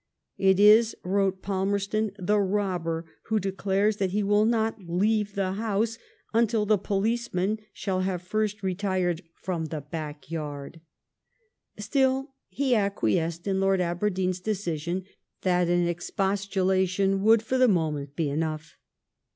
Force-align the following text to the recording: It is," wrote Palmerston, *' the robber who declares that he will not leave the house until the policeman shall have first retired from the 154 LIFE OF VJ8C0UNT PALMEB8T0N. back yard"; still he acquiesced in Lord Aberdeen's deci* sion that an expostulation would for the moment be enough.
It 0.39 0.59
is," 0.59 0.95
wrote 1.03 1.43
Palmerston, 1.43 2.11
*' 2.15 2.17
the 2.17 2.39
robber 2.39 3.05
who 3.25 3.37
declares 3.39 3.97
that 3.97 4.09
he 4.09 4.23
will 4.23 4.45
not 4.45 4.79
leave 4.87 5.35
the 5.35 5.51
house 5.51 5.99
until 6.33 6.65
the 6.65 6.79
policeman 6.79 7.59
shall 7.71 7.99
have 8.01 8.23
first 8.23 8.63
retired 8.63 9.21
from 9.43 9.65
the 9.65 9.75
154 9.75 9.93
LIFE 9.93 10.05
OF 10.07 10.57
VJ8C0UNT 10.57 10.63
PALMEB8T0N. 10.63 10.71
back 10.71 10.71
yard"; 10.71 10.81
still 11.85 12.33
he 12.49 12.73
acquiesced 12.75 13.45
in 13.47 13.59
Lord 13.59 13.79
Aberdeen's 13.79 14.41
deci* 14.41 14.77
sion 14.79 15.03
that 15.43 15.67
an 15.69 15.87
expostulation 15.87 17.21
would 17.21 17.43
for 17.43 17.59
the 17.59 17.67
moment 17.67 18.15
be 18.15 18.27
enough. 18.27 18.77